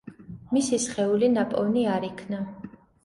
[0.57, 2.41] მისი სხეული ნაპოვნი არ იქნა.